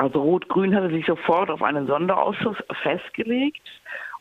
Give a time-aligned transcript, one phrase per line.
[0.00, 3.60] Also Rot-Grün hatte sich sofort auf einen Sonderausschuss festgelegt.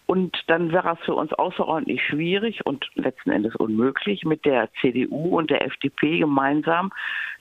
[0.07, 5.37] Und dann wäre es für uns außerordentlich schwierig und letzten Endes unmöglich, mit der CDU
[5.37, 6.91] und der FDP gemeinsam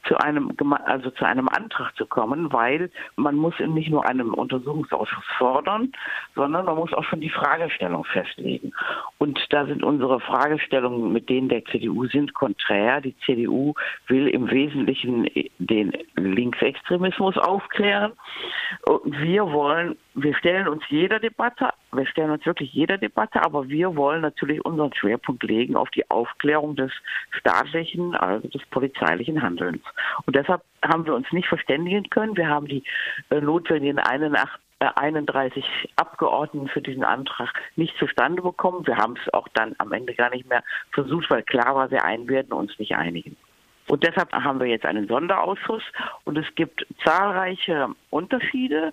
[0.06, 0.52] zu einem,
[0.84, 5.92] also zu einem Antrag zu kommen, weil man muss nicht nur einen Untersuchungsausschuss fordern,
[6.34, 8.72] sondern man muss auch schon die Fragestellung festlegen.
[9.18, 13.00] Und da sind unsere Fragestellungen mit denen der CDU sind konträr.
[13.00, 13.74] Die CDU
[14.06, 15.28] will im Wesentlichen
[15.58, 18.12] den Linksextremismus aufklären.
[19.04, 23.96] Wir wollen, wir stellen uns jeder Debatte, wir stellen uns wirklich jeder Debatte, aber wir
[23.96, 26.92] wollen natürlich unseren Schwerpunkt legen auf die Aufklärung des
[27.30, 29.82] staatlichen, also des polizeilichen Handelns.
[30.26, 32.36] Und deshalb haben wir uns nicht verständigen können.
[32.36, 32.84] Wir haben die
[33.30, 38.86] äh, notwendigen 31 äh, Abgeordneten für diesen Antrag nicht zustande bekommen.
[38.86, 40.62] Wir haben es auch dann am Ende gar nicht mehr
[40.92, 43.36] versucht, weil klar war, wir einen werden uns nicht einigen.
[43.88, 45.82] Und deshalb haben wir jetzt einen Sonderausschuss
[46.24, 48.92] und es gibt zahlreiche Unterschiede.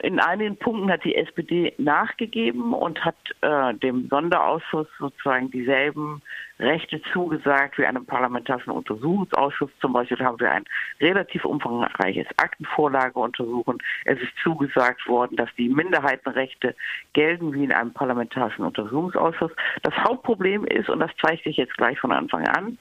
[0.00, 6.22] In einigen Punkten hat die SPD nachgegeben und hat äh, dem Sonderausschuss sozusagen dieselben
[6.58, 9.70] Rechte zugesagt wie einem parlamentarischen Untersuchungsausschuss.
[9.80, 10.64] Zum Beispiel haben wir ein
[11.00, 13.78] relativ umfangreiches Aktenvorlageuntersuchen.
[14.04, 16.74] Es ist zugesagt worden, dass die Minderheitenrechte
[17.12, 19.52] gelten wie in einem parlamentarischen Untersuchungsausschuss.
[19.82, 22.78] Das Hauptproblem ist, und das zeigt sich jetzt gleich von Anfang an,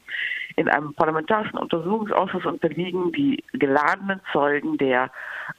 [0.56, 5.12] in einem parlamentarischen Untersuchungsausschuss unterliegen die geladenen Zeugen der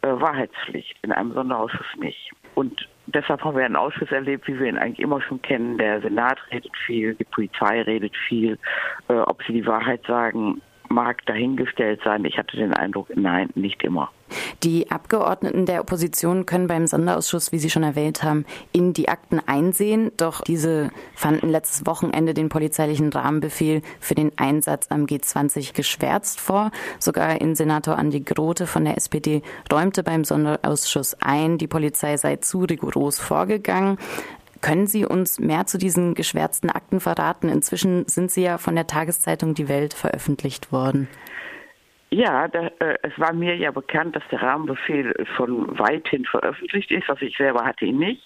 [0.03, 2.33] äh, Wahrheitspflicht, in einem Sonderausschuss nicht.
[2.55, 5.79] Und deshalb haben wir einen Ausschuss erlebt, wie wir ihn eigentlich immer schon kennen.
[5.79, 8.59] Der Senat redet viel, die Polizei redet viel.
[9.09, 10.61] Äh, ob sie die Wahrheit sagen,
[10.93, 12.25] mag dahingestellt sein.
[12.25, 14.11] Ich hatte den Eindruck, nein, nicht immer.
[14.63, 19.41] Die Abgeordneten der Opposition können beim Sonderausschuss, wie Sie schon erwähnt haben, in die Akten
[19.45, 20.13] einsehen.
[20.17, 26.71] Doch diese fanden letztes Wochenende den polizeilichen Rahmenbefehl für den Einsatz am G20 geschwärzt vor.
[26.99, 32.61] Sogar Innensenator Andi Grote von der SPD räumte beim Sonderausschuss ein, die Polizei sei zu
[32.65, 33.99] rigoros vorgegangen.
[34.63, 37.49] Können Sie uns mehr zu diesen geschwärzten Akten verraten?
[37.49, 41.09] Inzwischen sind sie ja von der Tageszeitung Die Welt veröffentlicht worden.
[42.13, 47.09] Ja, da, äh, es war mir ja bekannt, dass der Rahmenbefehl schon weithin veröffentlicht ist.
[47.09, 48.23] Also ich selber hatte ihn nicht.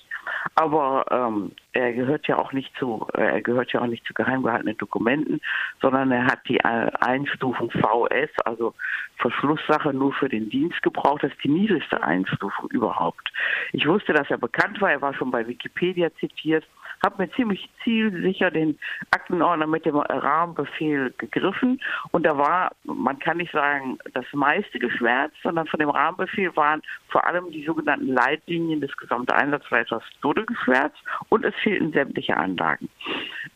[0.57, 4.13] Aber ähm, er gehört ja auch nicht zu, äh, er gehört ja auch nicht zu
[4.13, 5.41] geheim gehaltenen Dokumenten,
[5.81, 8.75] sondern er hat die Einstufung VS, also
[9.19, 11.23] Verschlusssache nur für den Dienst gebraucht.
[11.23, 13.33] Das ist die niedrigste Einstufung überhaupt.
[13.73, 14.91] Ich wusste, dass er bekannt war.
[14.91, 16.67] Er war schon bei Wikipedia zitiert
[17.03, 18.79] habe mir ziemlich zielsicher den
[19.11, 21.81] Aktenordner mit dem Rahmenbefehl gegriffen
[22.13, 26.83] und da war, man kann nicht sagen, das meiste geschwärzt, sondern von dem Rahmenbefehl waren
[27.09, 30.99] vor allem die sogenannten Leitlinien des gesamten Einsatzleiters Tode geschwärzt
[31.29, 32.89] und es fehlten sämtliche Anlagen.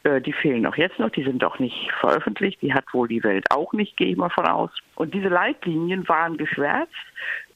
[0.05, 3.23] Äh, die fehlen auch jetzt noch, die sind auch nicht veröffentlicht, die hat wohl die
[3.23, 4.71] Welt auch nicht, gehe ich mal von aus.
[4.95, 6.93] Und diese Leitlinien waren geschwärzt.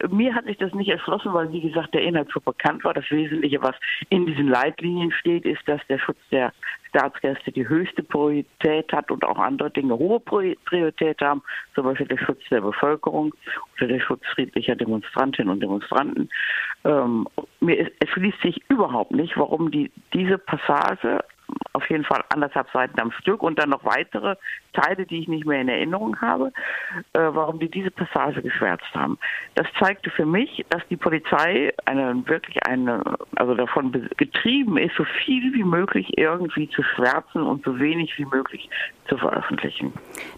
[0.08, 2.94] Mir hat sich das nicht erschlossen, weil, wie gesagt, der Inhalt so bekannt war.
[2.94, 3.74] Das Wesentliche, was
[4.08, 6.52] in diesen Leitlinien steht, ist, dass der Schutz der
[6.88, 11.42] Staatsgäste die höchste Priorität hat und auch andere Dinge hohe Priorität haben,
[11.74, 13.34] zum Beispiel der Schutz der Bevölkerung
[13.76, 16.28] oder der Schutz friedlicher Demonstrantinnen und Demonstranten.
[16.84, 17.26] Ähm,
[17.60, 21.24] mir erschließt sich überhaupt nicht, warum die, diese Passage
[21.74, 24.36] auf jeden Fall anderthalb Seiten am Stück und dann noch weitere
[24.72, 26.52] Teile, die ich nicht mehr in Erinnerung habe,
[27.12, 29.18] äh, warum die diese Passage geschwärzt haben.
[29.54, 33.02] Das zeigte für mich, dass die Polizei eine wirklich eine,
[33.36, 38.24] also davon getrieben ist, so viel wie möglich irgendwie zu schwärzen und so wenig wie
[38.24, 38.70] möglich
[39.08, 39.92] zu veröffentlichen.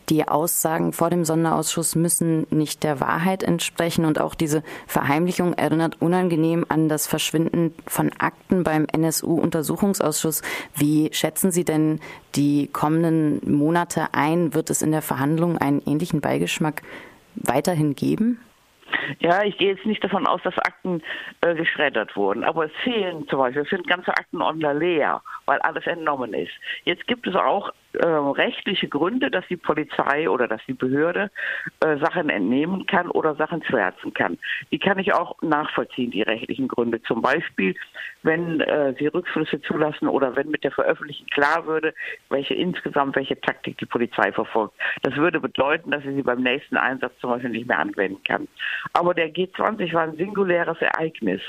[0.08, 6.00] Die Aussagen vor dem Sonderausschuss müssen nicht der Wahrheit entsprechen und auch diese Verheimlichung erinnert
[6.00, 10.42] unangenehm an das Verschwinden von Akten beim NSU-Untersuchungsausschuss.
[10.74, 12.00] Wie schätzen Sie denn
[12.34, 14.54] die kommenden Monate ein?
[14.54, 16.82] Wird es in der Verhandlung einen ähnlichen Beigeschmack
[17.34, 18.40] weiterhin geben?
[19.18, 21.02] Ja, ich gehe jetzt nicht davon aus, dass Akten
[21.40, 25.86] äh, geschreddert wurden, aber es fehlen zum Beispiel, es sind ganze Aktenordner leer, weil alles
[25.86, 26.52] entnommen ist.
[26.84, 31.30] Jetzt gibt es auch äh, rechtliche Gründe, dass die Polizei oder dass die Behörde
[31.80, 34.38] äh, Sachen entnehmen kann oder Sachen schwärzen kann.
[34.70, 37.02] Die kann ich auch nachvollziehen, die rechtlichen Gründe.
[37.02, 37.74] Zum Beispiel,
[38.22, 41.94] wenn äh, sie Rückflüsse zulassen oder wenn mit der Veröffentlichung klar würde,
[42.30, 44.74] welche insgesamt welche Taktik die Polizei verfolgt.
[45.02, 48.48] Das würde bedeuten, dass sie sie beim nächsten Einsatz zum Beispiel nicht mehr anwenden kann.
[48.92, 51.40] Aber der G20 war ein singuläres Ereignis.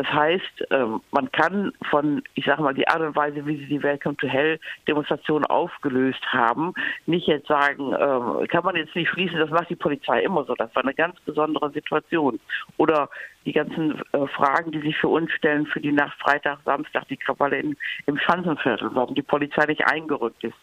[0.00, 3.66] Das heißt, ähm, man kann von, ich sage mal, die Art und Weise, wie sie
[3.66, 4.58] die Welcome to Hell
[4.88, 6.72] Demonstration aufgelöst haben,
[7.04, 10.54] nicht jetzt sagen, ähm, kann man jetzt nicht schließen, das macht die Polizei immer so.
[10.54, 12.40] Das war eine ganz besondere Situation.
[12.78, 13.10] Oder
[13.44, 17.18] die ganzen äh, Fragen, die sich für uns stellen, für die Nacht Freitag, Samstag, die
[17.18, 17.76] Krawalle in,
[18.06, 20.56] im Schanzenviertel, warum die Polizei nicht eingerückt ist.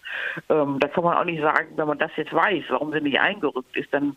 [0.49, 3.19] Ähm, da kann man auch nicht sagen, wenn man das jetzt weiß, warum sie nicht
[3.19, 4.15] eingerückt ist, dann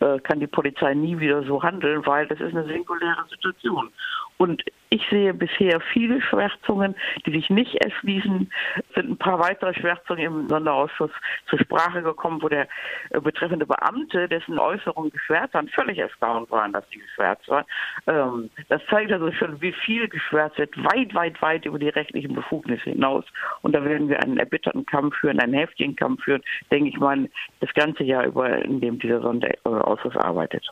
[0.00, 3.90] äh, kann die Polizei nie wieder so handeln, weil das ist eine singuläre Situation.
[4.38, 6.94] Und ich sehe bisher viele Schwärzungen,
[7.24, 8.50] die sich nicht erschließen.
[8.94, 11.10] Sind ein paar weitere Schwärzungen im Sonderausschuss
[11.48, 12.68] zur Sprache gekommen, wo der
[13.10, 17.64] äh, betreffende Beamte, dessen Äußerungen geschwärzt waren, völlig erstaunt waren, dass die geschwärzt waren.
[18.06, 22.34] Ähm, das zeigt also schon, wie viel geschwärzt wird, weit, weit, weit über die rechtlichen
[22.34, 23.24] Befugnisse hinaus.
[23.62, 27.28] Und da werden wir einen erbitterten Kampf führen, einen heftigen Kampf führen, denke ich mal,
[27.60, 30.68] das ganze Jahr über, in dem dieser Sonderausschuss arbeitet.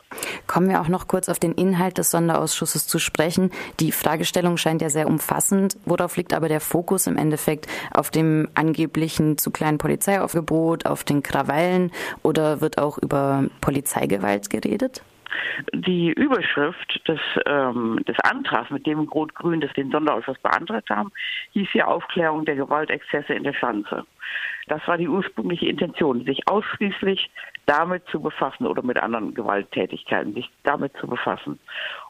[0.47, 3.51] Kommen wir auch noch kurz auf den Inhalt des Sonderausschusses zu sprechen.
[3.79, 5.77] Die Fragestellung scheint ja sehr umfassend.
[5.85, 7.67] Worauf liegt aber der Fokus im Endeffekt?
[7.93, 11.91] Auf dem angeblichen zu kleinen Polizeiaufgebot, auf den Krawallen
[12.23, 15.03] oder wird auch über Polizeigewalt geredet?
[15.73, 21.11] Die Überschrift des, ähm, des Antrags, mit dem Rot-Grün das den Sonderausschuss beantragt haben,
[21.51, 24.05] hieß ja Aufklärung der Gewaltexzesse in der Schanze.
[24.67, 27.29] Das war die ursprüngliche Intention, sich ausschließlich
[27.65, 31.59] damit zu befassen oder mit anderen Gewalttätigkeiten, sich damit zu befassen.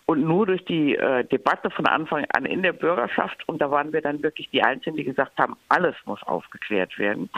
[0.06, 3.94] Und nur durch die äh, Debatte von Anfang an in der Bürgerschaft, und da waren
[3.94, 7.30] wir dann wirklich die Einzigen, die gesagt haben, alles muss aufgeklärt werden,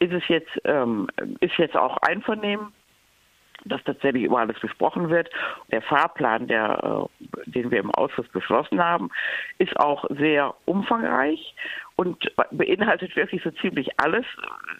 [0.00, 1.08] ist es jetzt, ähm,
[1.40, 2.72] ist jetzt auch Einvernehmen
[3.64, 5.30] dass tatsächlich über alles gesprochen wird.
[5.70, 9.10] Der Fahrplan, der, äh, den wir im Ausschuss beschlossen haben,
[9.58, 11.54] ist auch sehr umfangreich
[11.96, 14.24] und beinhaltet wirklich so ziemlich alles.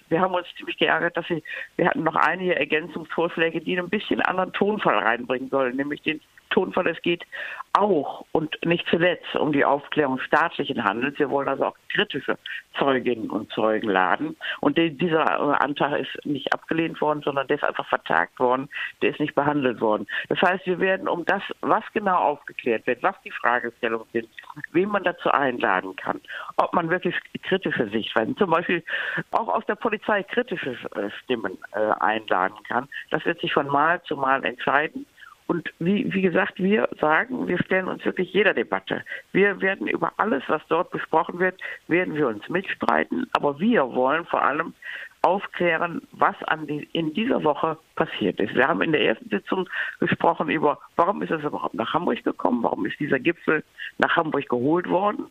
[0.09, 1.43] Wir haben uns ziemlich geärgert, dass sie,
[1.77, 6.89] wir hatten noch einige Ergänzungsvorschläge, die ein bisschen anderen Tonfall reinbringen sollen, nämlich den Tonfall,
[6.89, 7.25] es geht
[7.73, 11.19] auch und nicht zuletzt um die Aufklärung staatlichen Handels.
[11.19, 12.39] Wir wollen also auch kritische
[12.79, 14.37] Zeuginnen und Zeugen laden.
[14.61, 18.69] Und dieser äh, Antrag ist nicht abgelehnt worden, sondern der ist einfach vertagt worden.
[19.03, 20.07] Der ist nicht behandelt worden.
[20.29, 24.29] Das heißt, wir werden um das, was genau aufgeklärt wird, was die Fragestellungen sind,
[24.73, 26.21] wen man dazu einladen kann,
[26.57, 28.83] ob man wirklich kritische Sichtweisen, zum Beispiel
[29.31, 32.89] auch aus der Polizei kritische äh, Stimmen äh, einladen kann.
[33.11, 35.07] Das wird sich von Mal zu Mal entscheiden.
[35.49, 39.03] Und wie, wie gesagt, wir sagen, wir stellen uns wirklich jeder Debatte.
[39.33, 41.59] Wir werden über alles, was dort besprochen wird,
[41.89, 43.27] werden wir uns mitstreiten.
[43.33, 44.75] Aber wir wollen vor allem
[45.23, 46.37] aufklären, was
[46.69, 48.55] die, in dieser Woche passiert ist.
[48.55, 49.67] Wir haben in der ersten Sitzung
[50.01, 53.65] gesprochen über, warum ist es überhaupt nach Hamburg gekommen, warum ist dieser Gipfel
[53.97, 55.29] nach Hamburg geholt worden.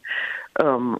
[0.59, 0.99] Ähm,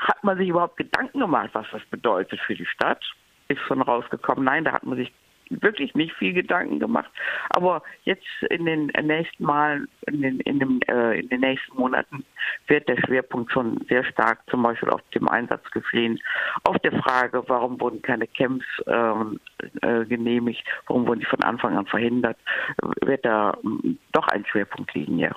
[0.00, 3.02] hat man sich überhaupt Gedanken gemacht, was das bedeutet für die Stadt?
[3.48, 5.10] Ist schon rausgekommen, nein, da hat man sich
[5.50, 7.10] wirklich nicht viel Gedanken gemacht.
[7.50, 12.24] Aber jetzt in den nächsten Mal, in den, in, dem, äh, in den nächsten Monaten
[12.68, 16.20] wird der Schwerpunkt schon sehr stark zum Beispiel auf dem Einsatz gesehen,
[16.64, 19.40] auf der Frage, warum wurden keine Camps ähm,
[19.82, 22.38] äh, genehmigt, warum wurden die von Anfang an verhindert,
[23.04, 25.32] wird da ähm, doch ein Schwerpunkt liegen, ja.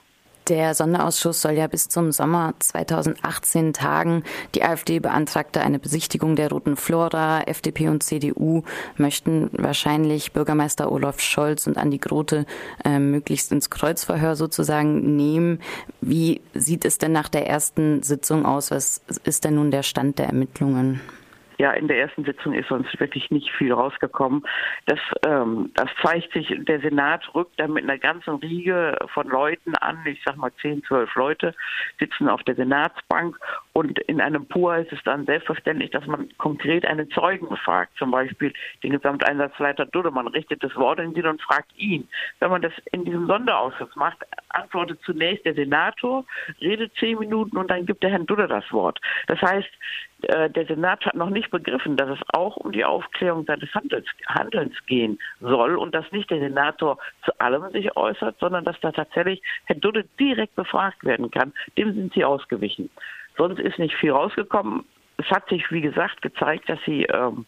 [0.50, 4.24] Der Sonderausschuss soll ja bis zum Sommer 2018 tagen.
[4.56, 7.44] Die AfD beantragte eine Besichtigung der Roten Flora.
[7.44, 8.64] FDP und CDU
[8.98, 12.46] möchten wahrscheinlich Bürgermeister Olaf Scholz und Andi Grote
[12.84, 15.60] äh, möglichst ins Kreuzverhör sozusagen nehmen.
[16.02, 18.70] Wie sieht es denn nach der ersten Sitzung aus?
[18.70, 21.00] Was ist denn nun der Stand der Ermittlungen?
[21.58, 24.46] Ja, in der ersten Sitzung ist sonst wirklich nicht viel rausgekommen.
[24.86, 29.76] Das, ähm, das zeigt sich, der Senat rückt da mit einer ganzen Riege von Leuten
[29.78, 31.56] an, ich sag mal zehn, zwölf Leute,
[32.00, 33.38] sitzen auf der Senatsbank
[33.74, 38.12] und in einem PUA ist es dann selbstverständlich, dass man konkret einen Zeugen befragt, zum
[38.12, 38.54] Beispiel
[38.84, 40.12] den Gesamteinsatzleiter Dudde.
[40.12, 42.08] Man richtet das Wort in ihn und fragt ihn.
[42.40, 46.24] Wenn man das in diesem Sonderausschuss macht, antwortet zunächst der Senator,
[46.62, 49.02] redet zehn Minuten und dann gibt der Herrn Dudde das Wort.
[49.26, 49.70] Das heißt,
[50.24, 54.06] äh, der Senat hat noch nicht begriffen, dass es auch um die Aufklärung seines Handels,
[54.28, 58.92] Handelns gehen soll und dass nicht der Senator zu allem sich äußert, sondern dass da
[58.92, 61.54] tatsächlich Herr Dudde direkt befragt werden kann.
[61.76, 62.92] Dem sind sie ausgewichen.
[63.38, 64.86] Sonst ist nicht viel rausgekommen.
[65.18, 67.46] Es hat sich, wie gesagt, gezeigt, dass sie ähm,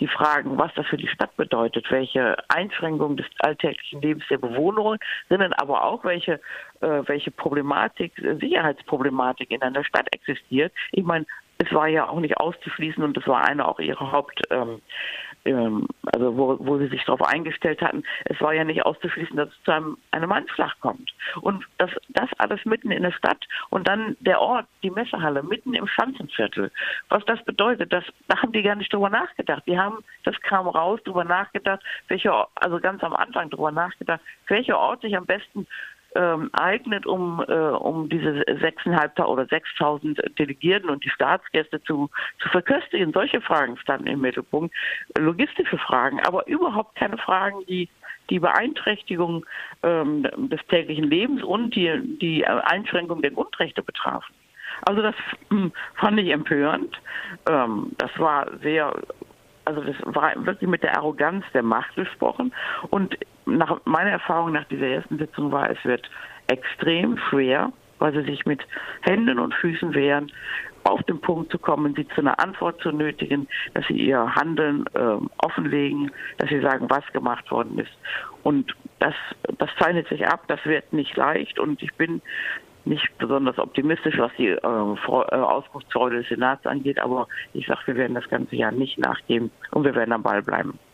[0.00, 5.52] die Fragen, was das für die Stadt bedeutet, welche Einschränkungen des alltäglichen Lebens der Bewohnerinnen,
[5.54, 6.34] aber auch welche,
[6.80, 10.72] äh, welche Problematik, Sicherheitsproblematik in einer Stadt existiert.
[10.92, 11.24] Ich meine,
[11.58, 14.82] es war ja auch nicht auszuschließen und es war eine auch ihrer Haupt, ähm,
[15.46, 19.48] ähm, also wo, wo sie sich darauf eingestellt hatten, es war ja nicht auszuschließen, dass
[19.48, 21.12] es zu einem, einem Anschlag kommt.
[21.40, 25.74] Und das, das alles mitten in der Stadt und dann der Ort, die Messehalle, mitten
[25.74, 26.70] im Schanzenviertel.
[27.08, 29.62] Was das bedeutet, das, da haben die gar nicht drüber nachgedacht.
[29.66, 34.78] Die haben, das kam raus, drüber nachgedacht, welcher, also ganz am Anfang drüber nachgedacht, welcher
[34.78, 35.66] Ort sich am besten
[36.16, 42.48] ähm, eignet, um, äh, um diese 6.500 oder 6.000 Delegierten und die Staatsgäste zu, zu
[42.48, 43.12] verköstigen.
[43.12, 44.74] Solche Fragen standen im Mittelpunkt,
[45.18, 47.88] logistische Fragen, aber überhaupt keine Fragen, die
[48.28, 49.46] die Beeinträchtigung
[49.84, 54.34] ähm, des täglichen Lebens und die, die Einschränkung der Grundrechte betrafen.
[54.82, 55.14] Also das
[55.50, 57.00] hm, fand ich empörend.
[57.48, 58.92] Ähm, das war sehr
[59.66, 62.54] also das war wirklich mit der Arroganz der Macht gesprochen.
[62.90, 66.08] Und nach meiner Erfahrung nach dieser ersten Sitzung war, es wird
[66.46, 68.60] extrem schwer, weil sie sich mit
[69.02, 70.30] Händen und Füßen wehren,
[70.84, 74.84] auf den Punkt zu kommen, sie zu einer Antwort zu nötigen, dass sie ihr Handeln
[74.94, 77.90] äh, offenlegen, dass sie sagen, was gemacht worden ist.
[78.44, 79.14] Und das,
[79.58, 82.22] das zeichnet sich ab, das wird nicht leicht und ich bin
[82.86, 87.96] nicht besonders optimistisch, was die äh, äh Ausbruchsfreude des Senats angeht, aber ich sage, wir
[87.96, 90.78] werden das ganze Jahr nicht nachgeben und wir werden am Ball bleiben.